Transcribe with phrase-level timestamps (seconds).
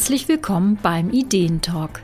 [0.00, 2.00] Herzlich willkommen beim Ideentalk.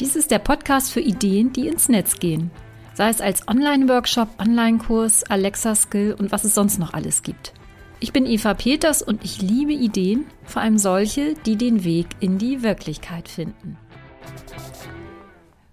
[0.00, 2.50] Dies ist der Podcast für Ideen, die ins Netz gehen.
[2.94, 7.52] Sei es als Online-Workshop, Online-Kurs, Alexa-Skill und was es sonst noch alles gibt.
[8.00, 12.38] Ich bin Eva Peters und ich liebe Ideen, vor allem solche, die den Weg in
[12.38, 13.76] die Wirklichkeit finden.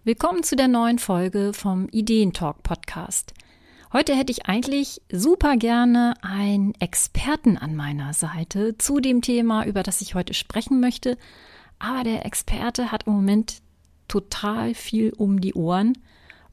[0.03, 3.33] Willkommen zu der neuen Folge vom Ideentalk Podcast.
[3.93, 9.81] Heute hätte ich eigentlich super gerne einen Experten an meiner Seite zu dem Thema, über
[9.81, 11.15] das ich heute sprechen möchte.
[11.83, 13.61] Aber der Experte hat im Moment
[14.07, 15.97] total viel um die Ohren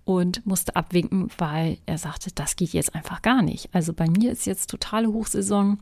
[0.05, 3.73] und musste abwinken, weil er sagte, das geht jetzt einfach gar nicht.
[3.73, 5.79] Also bei mir ist jetzt totale Hochsaison.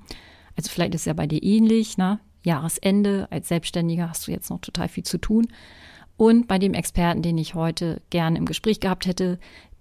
[0.54, 2.20] Also vielleicht ist es ja bei dir ähnlich, ne?
[2.44, 5.48] Jahresende als Selbstständiger hast du jetzt noch total viel zu tun.
[6.18, 9.38] Und bei dem Experten, den ich heute gerne im Gespräch gehabt hätte,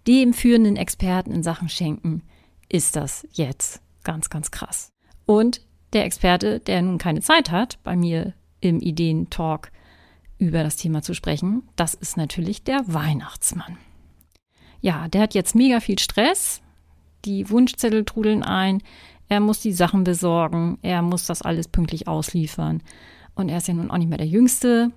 [0.07, 2.23] dem führenden Experten in Sachen Schenken
[2.70, 4.93] ist das jetzt ganz, ganz krass.
[5.26, 5.59] Und
[5.91, 9.71] der Experte, der nun keine Zeit hat, bei mir im Ideentalk
[10.37, 13.77] über das Thema zu sprechen, das ist natürlich der Weihnachtsmann.
[14.82, 16.62] Ja, der hat jetzt mega viel Stress.
[17.26, 18.82] Die Wunschzettel trudeln ein.
[19.27, 20.77] Er muss die Sachen besorgen.
[20.82, 22.82] Er muss das alles pünktlich ausliefern.
[23.35, 24.91] Und er ist ja nun auch nicht mehr der Jüngste.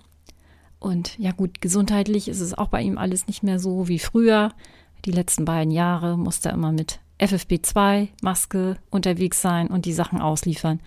[0.79, 4.53] Und ja gut, gesundheitlich ist es auch bei ihm alles nicht mehr so wie früher.
[5.05, 10.21] Die letzten beiden Jahre musste er immer mit FFP2 Maske unterwegs sein und die Sachen
[10.21, 10.79] ausliefern.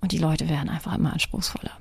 [0.00, 1.72] Und die Leute werden einfach immer anspruchsvoller.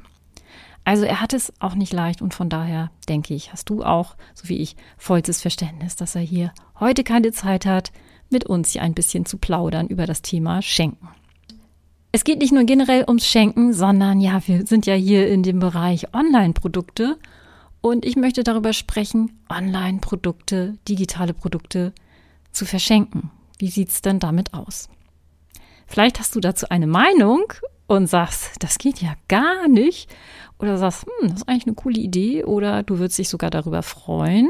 [0.84, 4.16] Also er hat es auch nicht leicht und von daher denke ich, hast du auch,
[4.34, 7.92] so wie ich, vollstes Verständnis, dass er hier heute keine Zeit hat,
[8.30, 11.10] mit uns hier ein bisschen zu plaudern über das Thema Schenken.
[12.12, 15.60] Es geht nicht nur generell ums Schenken, sondern ja, wir sind ja hier in dem
[15.60, 17.18] Bereich Online-Produkte
[17.80, 21.94] und ich möchte darüber sprechen, Online-Produkte, digitale Produkte
[22.52, 23.32] zu verschenken.
[23.58, 24.90] Wie sieht's denn damit aus?
[25.88, 27.54] Vielleicht hast du dazu eine Meinung
[27.92, 30.10] und sagst, das geht ja gar nicht.
[30.60, 32.46] Oder sagst, hm, das ist eigentlich eine coole Idee.
[32.46, 34.50] Oder du würdest dich sogar darüber freuen.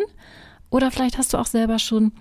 [0.70, 2.12] Oder vielleicht hast du auch selber schon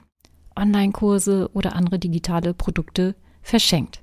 [0.56, 4.02] Online-Kurse oder andere digitale Produkte verschenkt.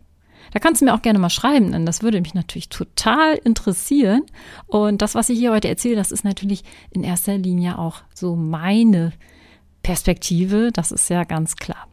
[0.54, 4.22] Da kannst du mir auch gerne mal schreiben, denn das würde mich natürlich total interessieren.
[4.68, 8.36] Und das, was ich hier heute erzähle, das ist natürlich in erster Linie auch so
[8.36, 9.12] meine
[9.82, 10.72] Perspektive.
[10.72, 11.88] Das ist ja ganz klar.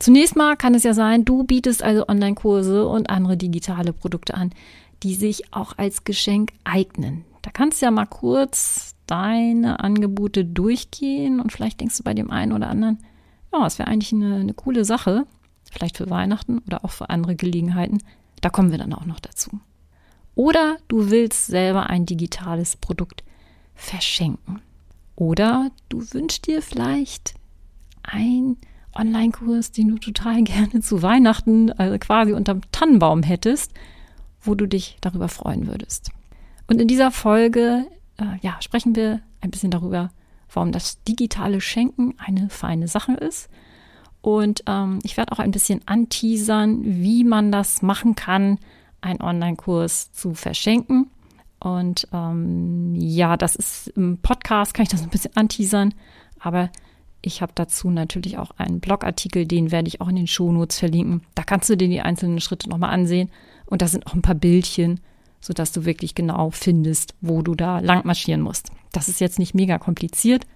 [0.00, 4.50] Zunächst mal kann es ja sein, du bietest also Online-Kurse und andere digitale Produkte an,
[5.02, 7.24] die sich auch als Geschenk eignen.
[7.42, 12.30] Da kannst du ja mal kurz deine Angebote durchgehen und vielleicht denkst du bei dem
[12.30, 12.98] einen oder anderen,
[13.52, 15.26] ja, es wäre eigentlich eine, eine coole Sache
[15.70, 17.98] vielleicht für Weihnachten oder auch für andere Gelegenheiten.
[18.40, 19.60] Da kommen wir dann auch noch dazu.
[20.34, 23.22] Oder du willst selber ein digitales Produkt
[23.74, 24.60] verschenken.
[25.16, 27.34] Oder du wünschst dir vielleicht
[28.02, 28.56] ein
[28.94, 33.72] Online-Kurs, den du total gerne zu Weihnachten also quasi unterm Tannenbaum hättest,
[34.40, 36.10] wo du dich darüber freuen würdest.
[36.66, 37.86] Und in dieser Folge
[38.18, 40.10] äh, ja, sprechen wir ein bisschen darüber,
[40.52, 43.48] warum das digitale Schenken eine feine Sache ist
[44.22, 48.58] und ähm, ich werde auch ein bisschen anteasern, wie man das machen kann,
[49.00, 51.10] einen Online-Kurs zu verschenken.
[51.58, 55.94] Und ähm, ja, das ist im Podcast, kann ich das ein bisschen anteasern,
[56.38, 56.70] aber
[57.22, 61.22] ich habe dazu natürlich auch einen Blogartikel, den werde ich auch in den Shownotes verlinken.
[61.34, 63.30] Da kannst du dir die einzelnen Schritte nochmal ansehen.
[63.66, 65.00] Und da sind auch ein paar Bildchen,
[65.40, 68.70] sodass du wirklich genau findest, wo du da lang marschieren musst.
[68.92, 70.46] Das ist jetzt nicht mega kompliziert,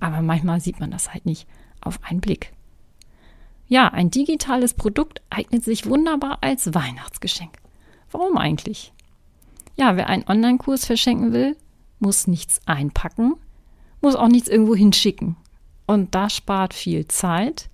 [0.00, 1.46] aber manchmal sieht man das halt nicht
[1.80, 2.52] auf einen Blick.
[3.66, 7.58] Ja, ein digitales Produkt eignet sich wunderbar als Weihnachtsgeschenk.
[8.10, 8.92] Warum eigentlich?
[9.76, 11.56] Ja, wer einen Online-Kurs verschenken will,
[11.98, 13.34] muss nichts einpacken,
[14.00, 15.36] muss auch nichts irgendwo hinschicken.
[15.86, 17.68] Und das spart viel Zeit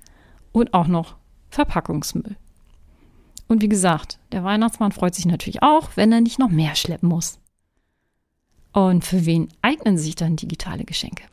[0.52, 1.16] und auch noch
[1.50, 2.36] Verpackungsmüll.
[3.48, 7.08] Und wie gesagt, der Weihnachtsmann freut sich natürlich auch, wenn er nicht noch mehr schleppen
[7.08, 7.38] muss.
[8.72, 11.24] Und für wen eignen sich dann digitale Geschenke?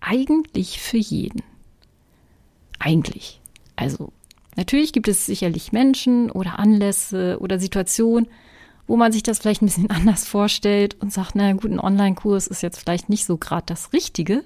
[0.00, 1.42] Eigentlich für jeden.
[2.78, 3.40] Eigentlich.
[3.76, 4.12] Also,
[4.56, 8.28] natürlich gibt es sicherlich Menschen oder Anlässe oder Situationen,
[8.86, 12.46] wo man sich das vielleicht ein bisschen anders vorstellt und sagt, na gut, ein Online-Kurs
[12.46, 14.44] ist jetzt vielleicht nicht so gerade das Richtige.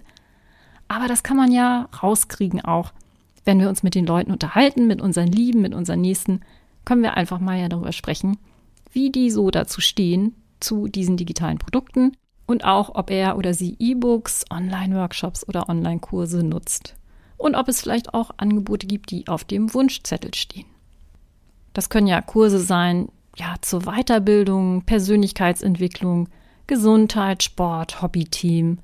[0.88, 2.92] Aber das kann man ja rauskriegen auch.
[3.44, 6.40] Wenn wir uns mit den Leuten unterhalten, mit unseren Lieben, mit unseren Nächsten,
[6.84, 8.38] können wir einfach mal ja darüber sprechen,
[8.92, 12.12] wie die so dazu stehen, zu diesen digitalen Produkten
[12.46, 16.96] und auch, ob er oder sie E-Books, Online-Workshops oder Online-Kurse nutzt
[17.36, 20.66] und ob es vielleicht auch Angebote gibt, die auf dem Wunschzettel stehen.
[21.72, 26.28] Das können ja Kurse sein, ja, zur Weiterbildung, Persönlichkeitsentwicklung,
[26.66, 28.78] Gesundheit, Sport, Hobbyteam,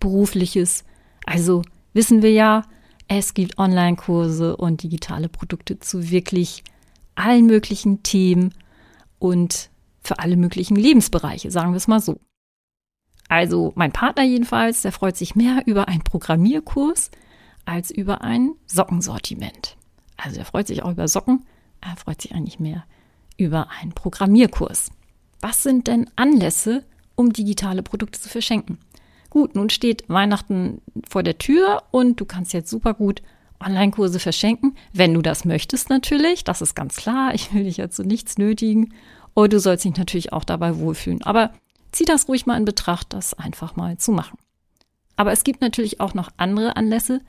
[0.00, 0.84] berufliches.
[1.30, 1.62] Also
[1.92, 2.64] wissen wir ja,
[3.06, 6.64] es gibt Online-Kurse und digitale Produkte zu wirklich
[7.14, 8.52] allen möglichen Themen
[9.20, 9.70] und
[10.02, 12.18] für alle möglichen Lebensbereiche, sagen wir es mal so.
[13.28, 17.12] Also mein Partner jedenfalls, der freut sich mehr über einen Programmierkurs
[17.64, 19.76] als über ein Sockensortiment.
[20.16, 21.46] Also er freut sich auch über Socken,
[21.80, 22.84] er freut sich eigentlich mehr
[23.36, 24.90] über einen Programmierkurs.
[25.40, 26.84] Was sind denn Anlässe,
[27.14, 28.78] um digitale Produkte zu verschenken?
[29.30, 33.22] Gut, nun steht Weihnachten vor der Tür und du kannst jetzt super gut
[33.64, 36.44] Online-Kurse verschenken, wenn du das möchtest natürlich.
[36.44, 37.34] Das ist ganz klar.
[37.34, 38.94] Ich will dich jetzt zu nichts nötigen.
[39.34, 41.22] Und du sollst dich natürlich auch dabei wohlfühlen.
[41.22, 41.52] Aber
[41.92, 44.38] zieh das ruhig mal in Betracht, das einfach mal zu machen.
[45.16, 47.20] Aber es gibt natürlich auch noch andere Anlässe,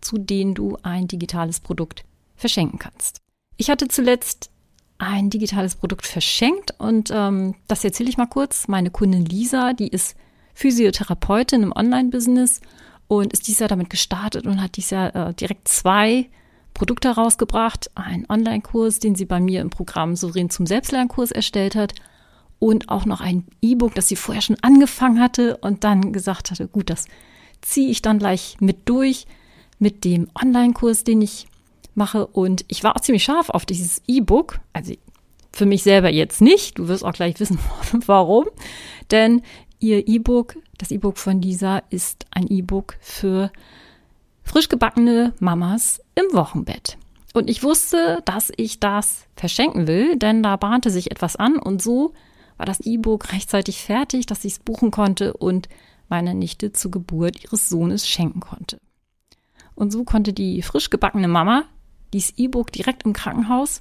[0.00, 2.04] zu denen du ein digitales Produkt
[2.36, 3.20] verschenken kannst.
[3.56, 4.50] Ich hatte zuletzt
[4.98, 8.68] ein digitales Produkt verschenkt und ähm, das erzähle ich mal kurz.
[8.68, 10.14] Meine Kundin Lisa, die ist
[10.54, 12.60] Physiotherapeutin im Online-Business
[13.08, 16.28] und ist dieses Jahr damit gestartet und hat dieses Jahr äh, direkt zwei
[16.74, 17.90] Produkte rausgebracht.
[17.94, 21.94] Ein Online-Kurs, den sie bei mir im Programm Souverän zum Selbstlernkurs erstellt hat
[22.58, 26.68] und auch noch ein E-Book, das sie vorher schon angefangen hatte und dann gesagt hatte,
[26.68, 27.06] gut, das
[27.62, 29.26] ziehe ich dann gleich mit durch
[29.78, 31.48] mit dem Online-Kurs, den ich
[31.94, 32.26] mache.
[32.26, 34.60] Und ich war auch ziemlich scharf auf dieses E-Book.
[34.72, 34.94] Also
[35.52, 36.78] für mich selber jetzt nicht.
[36.78, 37.58] Du wirst auch gleich wissen,
[38.06, 38.46] warum.
[39.10, 39.42] Denn
[39.80, 43.50] Ihr E-Book, das E-Book von Lisa, ist ein E-Book für
[44.42, 46.98] frisch gebackene Mamas im Wochenbett.
[47.32, 51.80] Und ich wusste, dass ich das verschenken will, denn da bahnte sich etwas an und
[51.80, 52.12] so
[52.58, 55.70] war das E-Book rechtzeitig fertig, dass ich es buchen konnte und
[56.10, 58.80] meiner Nichte zur Geburt ihres Sohnes schenken konnte.
[59.74, 61.64] Und so konnte die frisch gebackene Mama
[62.12, 63.80] dieses E-Book direkt im Krankenhaus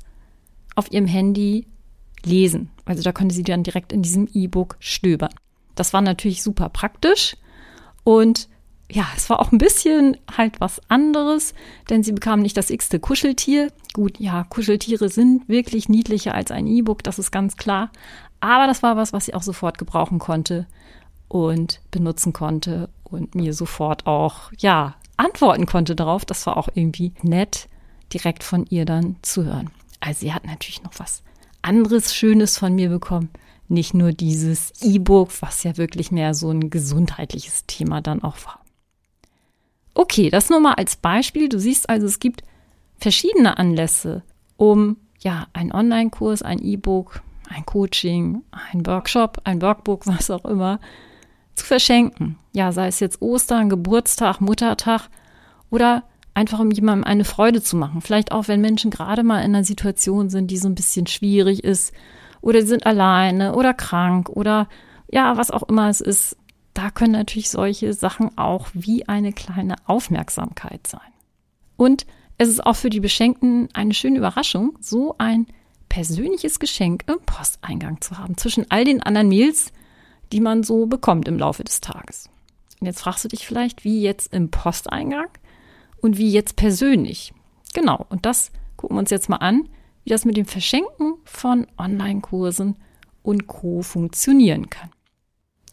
[0.76, 1.68] auf ihrem Handy
[2.24, 2.70] lesen.
[2.86, 5.34] Also da konnte sie dann direkt in diesem E-Book stöbern.
[5.80, 7.38] Das war natürlich super praktisch
[8.04, 8.50] und
[8.92, 11.54] ja, es war auch ein bisschen halt was anderes,
[11.90, 13.72] denn sie bekamen nicht das x-te Kuscheltier.
[13.94, 17.92] Gut, ja, Kuscheltiere sind wirklich niedlicher als ein E-Book, das ist ganz klar.
[18.40, 20.66] Aber das war was, was sie auch sofort gebrauchen konnte
[21.28, 26.26] und benutzen konnte und mir sofort auch, ja, antworten konnte darauf.
[26.26, 27.68] Das war auch irgendwie nett,
[28.12, 29.70] direkt von ihr dann zu hören.
[30.00, 31.22] Also sie hat natürlich noch was
[31.62, 33.30] anderes Schönes von mir bekommen
[33.70, 38.60] nicht nur dieses E-Book, was ja wirklich mehr so ein gesundheitliches Thema dann auch war.
[39.94, 41.50] Okay, das nur mal als Beispiel.
[41.50, 42.44] Du siehst also, es gibt
[42.98, 44.24] verschiedene Anlässe,
[44.58, 50.80] um ja ein Online-Kurs, ein E-Book, ein Coaching, ein Workshop, ein Workbook, was auch immer,
[51.56, 52.38] zu verschenken.
[52.54, 55.10] Ja, sei es jetzt Ostern, Geburtstag, Muttertag
[55.70, 58.02] oder einfach um jemandem eine Freude zu machen.
[58.02, 61.64] Vielleicht auch, wenn Menschen gerade mal in einer Situation sind, die so ein bisschen schwierig
[61.64, 61.94] ist
[62.42, 64.68] oder sie sind alleine oder krank oder
[65.12, 66.38] ja, was auch immer es ist.
[66.74, 71.02] Da können natürlich solche Sachen auch wie eine kleine Aufmerksamkeit sein.
[71.76, 72.06] Und
[72.38, 75.48] es ist auch für die Beschenkten eine schöne Überraschung, so ein
[75.90, 79.74] persönliches Geschenk im Posteingang zu haben, zwischen all den anderen Mails,
[80.32, 82.30] die man so bekommt im Laufe des Tages.
[82.80, 85.30] Und jetzt fragst du dich vielleicht, wie jetzt im Posteingang
[86.02, 87.34] und wie jetzt persönlich.
[87.74, 89.68] Genau, und das gucken wir uns jetzt mal an,
[90.04, 92.78] wie das mit dem Verschenken von Online-Kursen
[93.22, 93.82] und Co.
[93.82, 94.90] funktionieren kann.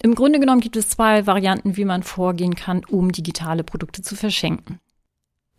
[0.02, 4.14] Im Grunde genommen gibt es zwei Varianten, wie man vorgehen kann, um digitale Produkte zu
[4.14, 4.78] verschenken.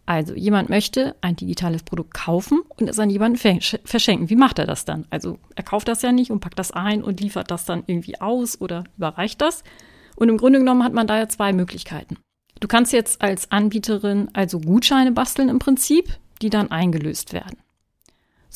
[0.06, 4.30] Also jemand möchte ein digitales Produkt kaufen und es an jemanden verschenken.
[4.30, 5.06] Wie macht er das dann?
[5.10, 8.22] Also er kauft das ja nicht und packt das ein und liefert das dann irgendwie
[8.22, 9.64] aus oder überreicht das.
[10.16, 12.16] Und im Grunde genommen hat man da ja zwei Möglichkeiten.
[12.62, 17.58] Du kannst jetzt als Anbieterin also Gutscheine basteln im Prinzip, die dann eingelöst werden.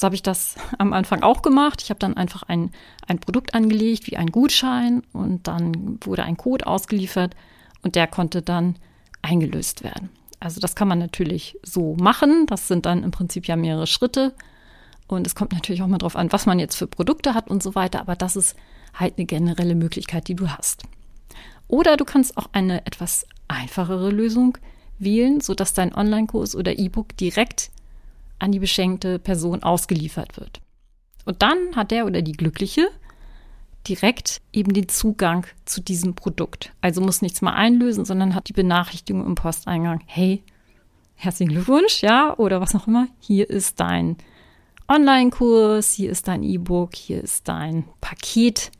[0.01, 1.83] So habe ich das am Anfang auch gemacht.
[1.83, 2.71] Ich habe dann einfach ein,
[3.07, 7.35] ein Produkt angelegt, wie ein Gutschein, und dann wurde ein Code ausgeliefert
[7.83, 8.77] und der konnte dann
[9.21, 10.09] eingelöst werden.
[10.39, 12.47] Also das kann man natürlich so machen.
[12.47, 14.33] Das sind dann im Prinzip ja mehrere Schritte.
[15.05, 17.61] Und es kommt natürlich auch mal drauf an, was man jetzt für Produkte hat und
[17.61, 17.99] so weiter.
[17.99, 18.55] Aber das ist
[18.95, 20.81] halt eine generelle Möglichkeit, die du hast.
[21.67, 24.57] Oder du kannst auch eine etwas einfachere Lösung
[24.97, 27.69] wählen, sodass dein Online-Kurs oder E-Book direkt
[28.41, 30.61] an die beschenkte Person ausgeliefert wird.
[31.25, 32.89] Und dann hat der oder die Glückliche
[33.87, 36.71] direkt eben den Zugang zu diesem Produkt.
[36.81, 40.43] Also muss nichts mal einlösen, sondern hat die Benachrichtigung im Posteingang, hey,
[41.15, 44.17] herzlichen Glückwunsch, ja, oder was auch immer, hier ist dein
[44.87, 48.71] Online-Kurs, hier ist dein E-Book, hier ist dein Paket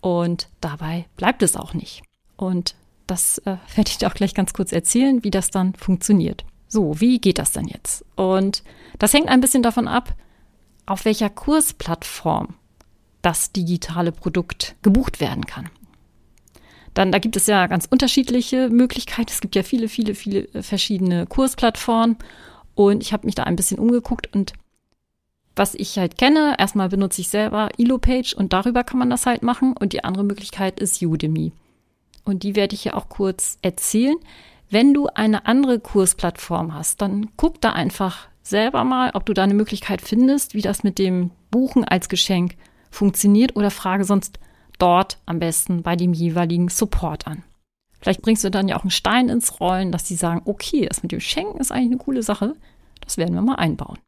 [0.00, 2.02] und dabei bleibt es auch nicht.
[2.36, 2.74] Und
[3.06, 6.44] das äh, werde ich dir auch gleich ganz kurz erzählen, wie das dann funktioniert.
[6.72, 8.02] So, wie geht das denn jetzt?
[8.16, 8.62] Und
[8.98, 10.14] das hängt ein bisschen davon ab,
[10.86, 12.54] auf welcher Kursplattform
[13.20, 15.68] das digitale Produkt gebucht werden kann.
[16.94, 19.28] Dann, da gibt es ja ganz unterschiedliche Möglichkeiten.
[19.28, 22.16] Es gibt ja viele, viele, viele verschiedene Kursplattformen.
[22.74, 24.54] Und ich habe mich da ein bisschen umgeguckt und
[25.54, 29.42] was ich halt kenne, erstmal benutze ich selber Elopage und darüber kann man das halt
[29.42, 29.74] machen.
[29.78, 31.52] Und die andere Möglichkeit ist Udemy.
[32.24, 34.16] Und die werde ich ja auch kurz erzählen.
[34.72, 39.42] Wenn du eine andere Kursplattform hast, dann guck da einfach selber mal, ob du da
[39.42, 42.56] eine Möglichkeit findest, wie das mit dem Buchen als Geschenk
[42.90, 44.38] funktioniert oder frage sonst
[44.78, 47.44] dort am besten bei dem jeweiligen Support an.
[48.00, 51.02] Vielleicht bringst du dann ja auch einen Stein ins Rollen, dass die sagen, okay, das
[51.02, 52.54] mit dem Schenken ist eigentlich eine coole Sache.
[53.02, 53.98] Das werden wir mal einbauen.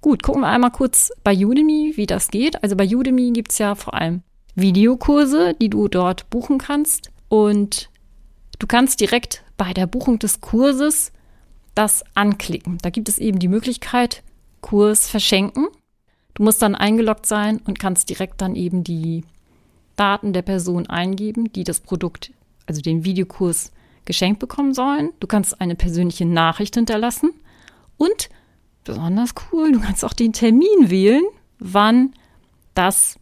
[0.00, 2.62] Gut, gucken wir einmal kurz bei Udemy, wie das geht.
[2.62, 4.22] Also bei Udemy gibt es ja vor allem
[4.54, 7.10] Videokurse, die du dort buchen kannst.
[7.28, 7.90] Und
[8.60, 11.12] du kannst direkt bei der Buchung des Kurses
[11.74, 12.78] das anklicken.
[12.80, 14.22] Da gibt es eben die Möglichkeit,
[14.62, 15.66] Kurs verschenken.
[16.32, 19.22] Du musst dann eingeloggt sein und kannst direkt dann eben die
[19.96, 22.32] Daten der Person eingeben, die das Produkt,
[22.64, 23.70] also den Videokurs
[24.06, 25.10] geschenkt bekommen sollen.
[25.20, 27.30] Du kannst eine persönliche Nachricht hinterlassen
[27.98, 28.30] und
[28.84, 31.24] besonders cool, du kannst auch den Termin wählen,
[31.58, 32.14] wann
[32.72, 33.18] das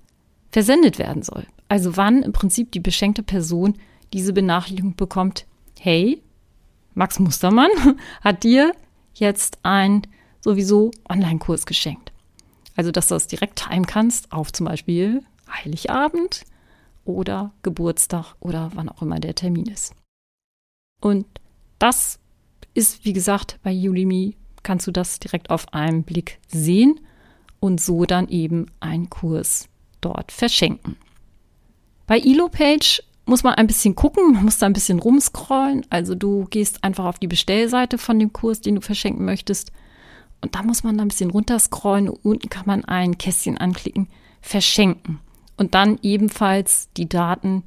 [0.52, 1.48] versendet werden soll.
[1.66, 3.74] Also wann im Prinzip die beschenkte Person
[4.12, 5.44] diese Benachrichtigung bekommt,
[5.80, 6.22] hey,
[6.98, 7.70] Max Mustermann
[8.22, 8.72] hat dir
[9.14, 10.02] jetzt ein
[10.40, 12.12] sowieso Online-Kurs geschenkt.
[12.74, 16.44] Also, dass du das direkt timen kannst auf zum Beispiel Heiligabend
[17.04, 19.94] oder Geburtstag oder wann auch immer der Termin ist.
[21.00, 21.26] Und
[21.78, 22.18] das
[22.74, 26.98] ist, wie gesagt, bei Udemy kannst du das direkt auf einen Blick sehen
[27.60, 29.68] und so dann eben einen Kurs
[30.00, 30.96] dort verschenken.
[32.08, 35.86] Bei Elopage muss man ein bisschen gucken, man muss da ein bisschen rumscrollen.
[35.90, 39.70] Also du gehst einfach auf die Bestellseite von dem Kurs, den du verschenken möchtest.
[40.40, 42.08] Und da muss man da ein bisschen runterscrollen.
[42.08, 44.08] Unten kann man ein Kästchen anklicken,
[44.40, 45.20] verschenken.
[45.56, 47.64] Und dann ebenfalls die Daten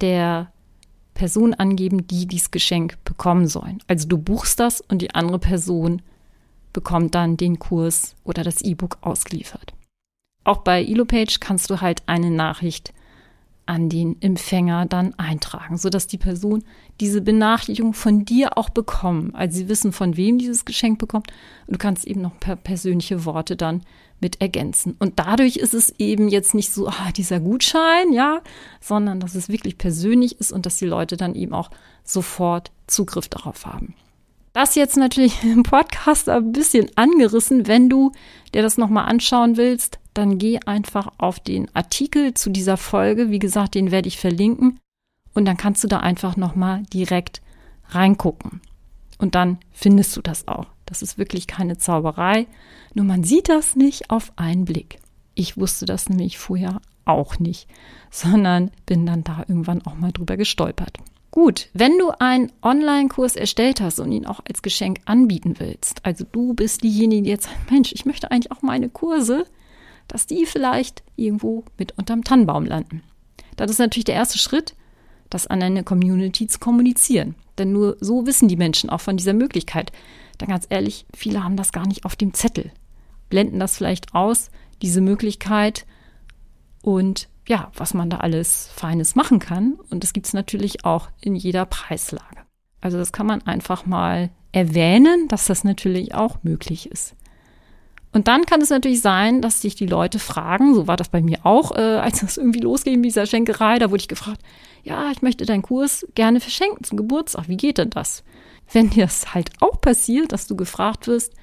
[0.00, 0.52] der
[1.14, 3.82] Person angeben, die dieses Geschenk bekommen sollen.
[3.88, 6.02] Also du buchst das und die andere Person
[6.72, 9.74] bekommt dann den Kurs oder das E-Book ausgeliefert.
[10.44, 12.92] Auch bei Elopage kannst du halt eine Nachricht
[13.70, 16.64] an den Empfänger dann eintragen, sodass die Person
[16.98, 19.32] diese Benachrichtigung von dir auch bekommt.
[19.36, 21.28] Also sie wissen, von wem dieses Geschenk bekommt.
[21.68, 23.82] Und du kannst eben noch per persönliche Worte dann
[24.18, 24.96] mit ergänzen.
[24.98, 28.40] Und dadurch ist es eben jetzt nicht so, ah, dieser Gutschein, ja,
[28.80, 31.70] sondern dass es wirklich persönlich ist und dass die Leute dann eben auch
[32.02, 33.94] sofort Zugriff darauf haben.
[34.60, 37.66] Das jetzt natürlich im Podcast ein bisschen angerissen.
[37.66, 38.12] Wenn du
[38.52, 43.30] dir das nochmal anschauen willst, dann geh einfach auf den Artikel zu dieser Folge.
[43.30, 44.78] Wie gesagt, den werde ich verlinken.
[45.32, 47.40] Und dann kannst du da einfach nochmal direkt
[47.88, 48.60] reingucken.
[49.16, 50.66] Und dann findest du das auch.
[50.84, 52.46] Das ist wirklich keine Zauberei.
[52.92, 54.98] Nur man sieht das nicht auf einen Blick.
[55.34, 57.66] Ich wusste das nämlich vorher auch nicht,
[58.10, 60.98] sondern bin dann da irgendwann auch mal drüber gestolpert.
[61.30, 66.24] Gut, wenn du einen Online-Kurs erstellt hast und ihn auch als Geschenk anbieten willst, also
[66.30, 69.46] du bist diejenige, die jetzt sagt, Mensch, ich möchte eigentlich auch meine Kurse,
[70.08, 73.02] dass die vielleicht irgendwo mit unterm Tannenbaum landen.
[73.56, 74.74] Das ist natürlich der erste Schritt,
[75.28, 77.36] das an eine Community zu kommunizieren.
[77.58, 79.92] Denn nur so wissen die Menschen auch von dieser Möglichkeit.
[80.38, 82.72] Dann ganz ehrlich, viele haben das gar nicht auf dem Zettel.
[83.28, 84.50] Blenden das vielleicht aus,
[84.82, 85.86] diese Möglichkeit
[86.82, 89.78] und ja, was man da alles Feines machen kann.
[89.90, 92.44] Und das gibt es natürlich auch in jeder Preislage.
[92.80, 97.14] Also das kann man einfach mal erwähnen, dass das natürlich auch möglich ist.
[98.12, 101.22] Und dann kann es natürlich sein, dass sich die Leute fragen, so war das bei
[101.22, 104.42] mir auch, äh, als das irgendwie losging mit dieser Schenkerei, da wurde ich gefragt,
[104.82, 108.24] ja, ich möchte deinen Kurs gerne verschenken zum Geburtstag, wie geht denn das?
[108.72, 111.34] Wenn dir das halt auch passiert, dass du gefragt wirst,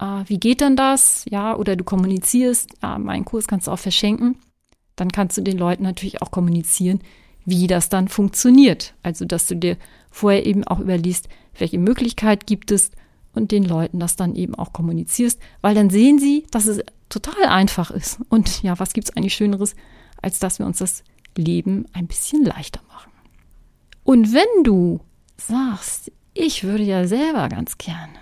[0.00, 1.24] äh, wie geht denn das?
[1.30, 4.38] Ja, oder du kommunizierst, ja, meinen Kurs kannst du auch verschenken,
[4.96, 7.00] dann kannst du den Leuten natürlich auch kommunizieren,
[7.44, 8.94] wie das dann funktioniert.
[9.02, 9.76] Also, dass du dir
[10.10, 12.90] vorher eben auch überliest, welche Möglichkeit gibt es,
[13.34, 17.44] und den Leuten das dann eben auch kommunizierst, weil dann sehen sie, dass es total
[17.44, 18.20] einfach ist.
[18.28, 19.74] Und ja, was gibt es eigentlich Schöneres,
[20.20, 21.02] als dass wir uns das
[21.36, 23.10] Leben ein bisschen leichter machen.
[24.04, 25.00] Und wenn du
[25.36, 28.12] sagst, ich würde ja selber ganz gerne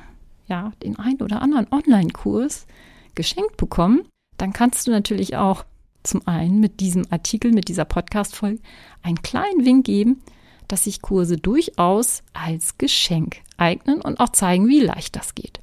[0.47, 2.67] ja, den einen oder anderen Online-Kurs
[3.15, 4.03] geschenkt bekommen,
[4.37, 5.65] dann kannst du natürlich auch
[6.03, 8.61] zum einen mit diesem Artikel, mit dieser Podcast-Folge
[9.03, 10.23] einen kleinen Wink geben,
[10.69, 15.61] dass sich Kurse durchaus als Geschenk eignen und auch zeigen, wie leicht das geht.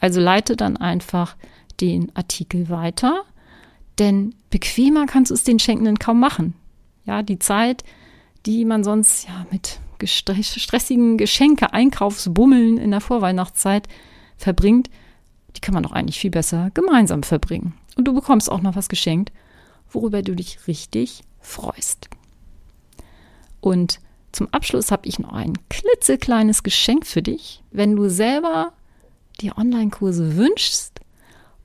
[0.00, 1.36] Also leite dann einfach
[1.80, 3.22] den Artikel weiter,
[3.98, 6.54] denn bequemer kannst du es den Schenkenden kaum machen.
[7.04, 7.84] Ja, die Zeit,
[8.46, 13.88] die man sonst ja mit stressigen Geschenke, Einkaufsbummeln in der Vorweihnachtszeit
[14.36, 14.88] verbringt,
[15.56, 17.74] die kann man doch eigentlich viel besser gemeinsam verbringen.
[17.96, 19.32] Und du bekommst auch noch was geschenkt,
[19.90, 22.08] worüber du dich richtig freust.
[23.60, 24.00] Und
[24.32, 27.62] zum Abschluss habe ich noch ein klitzekleines Geschenk für dich.
[27.70, 28.72] Wenn du selber
[29.40, 31.00] dir Online-Kurse wünschst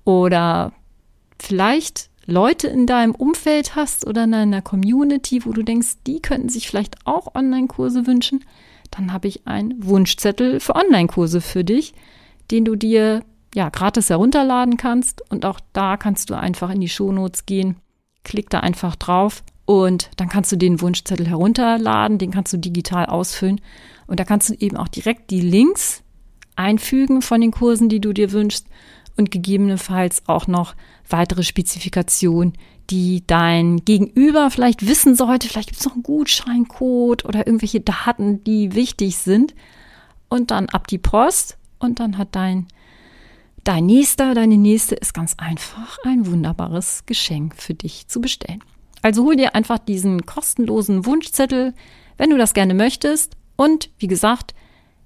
[0.06, 0.72] oder
[1.40, 6.50] vielleicht Leute in deinem Umfeld hast oder in deiner Community, wo du denkst, die könnten
[6.50, 8.46] sich vielleicht auch Online-Kurse wünschen,
[8.92, 11.94] dann habe ich einen Wunschzettel für Online-Kurse für dich,
[12.52, 16.90] den du dir ja gratis herunterladen kannst und auch da kannst du einfach in die
[16.90, 17.76] Shownotes gehen,
[18.24, 23.06] klick da einfach drauf und dann kannst du den Wunschzettel herunterladen, den kannst du digital
[23.06, 23.62] ausfüllen
[24.08, 26.04] und da kannst du eben auch direkt die Links
[26.56, 28.68] einfügen von den Kursen, die du dir wünschst
[29.16, 30.76] und gegebenenfalls auch noch
[31.08, 32.54] weitere Spezifikationen,
[32.90, 35.48] die dein Gegenüber vielleicht wissen sollte.
[35.48, 39.54] Vielleicht gibt es noch einen Gutscheincode oder irgendwelche Daten, die wichtig sind.
[40.30, 42.68] Und dann ab die Post und dann hat dein,
[43.64, 48.64] dein Nächster, deine Nächste ist ganz einfach ein wunderbares Geschenk für dich zu bestellen.
[49.02, 51.74] Also hol dir einfach diesen kostenlosen Wunschzettel,
[52.18, 53.36] wenn du das gerne möchtest.
[53.56, 54.54] Und wie gesagt,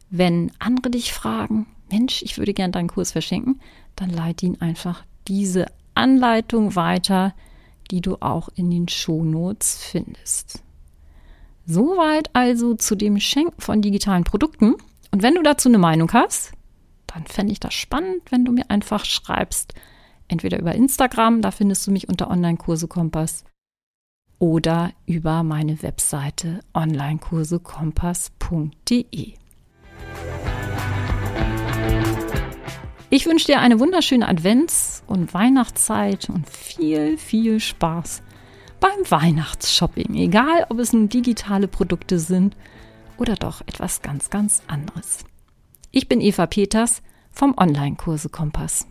[0.10, 3.60] wenn andere dich fragen, Mensch, ich würde gerne deinen Kurs verschenken,
[3.96, 7.34] dann leite ihn einfach diese Anleitung weiter,
[7.92, 10.62] die du auch in den Shownotes findest.
[11.66, 14.76] Soweit also zu dem Schenken von digitalen Produkten.
[15.12, 16.54] Und wenn du dazu eine Meinung hast,
[17.08, 19.74] dann fände ich das spannend, wenn du mir einfach schreibst,
[20.28, 23.44] entweder über Instagram, da findest du mich unter Online-Kurse Kompass,
[24.40, 29.34] oder über meine Webseite onlinekursekompass.de.
[33.10, 38.22] Ich wünsche dir eine wunderschöne Advents- und Weihnachtszeit und viel, viel Spaß
[38.80, 42.56] beim Weihnachtsshopping, egal ob es nun digitale Produkte sind
[43.18, 45.26] oder doch etwas ganz, ganz anderes.
[45.92, 47.02] Ich bin Eva Peters
[47.32, 48.88] vom Online-Kurse Kompass.